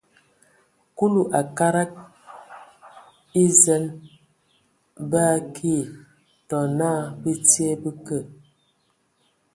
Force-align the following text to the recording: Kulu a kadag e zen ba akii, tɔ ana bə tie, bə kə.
Kulu 0.97 1.21
a 1.39 1.41
kadag 1.57 1.91
e 3.41 3.43
zen 3.61 3.83
ba 5.09 5.21
akii, 5.37 5.83
tɔ 6.47 6.57
ana 6.65 6.89
bə 7.21 7.31
tie, 7.49 7.69
bə 7.81 7.89
kə. 8.05 8.17